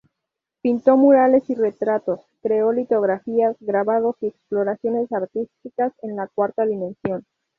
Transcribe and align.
Pintó 0.63 0.97
murales 0.97 1.47
y 1.47 1.53
retratos, 1.53 2.21
creó 2.41 2.71
litografías, 2.71 3.55
grabados 3.59 4.15
y 4.21 4.29
exploraciones 4.29 5.11
artísticas 5.13 5.93
en 6.01 6.15
la 6.15 6.27
cuarta 6.27 6.65
dimensión. 6.65 7.23